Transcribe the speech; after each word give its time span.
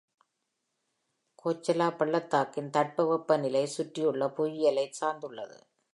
Coachella 1.41 1.87
பள்ளத்தாக்கின் 1.97 2.69
தட்ப 2.69 3.05
வெப்ப 3.09 3.37
நிலை, 3.37 3.65
சுற்றியுள்ள 3.65 4.27
புவியியலை 4.27 4.91
சார்ந்துள்ளது. 5.01 5.59